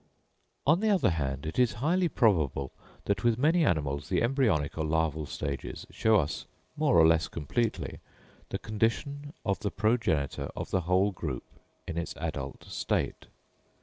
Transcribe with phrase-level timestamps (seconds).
[0.65, 2.71] On the other hand it is highly probable
[3.05, 7.99] that with many animals the embryonic or larval stages show us, more or less completely,
[8.49, 11.43] the condition of the progenitor of the whole group
[11.87, 13.27] in its adult state.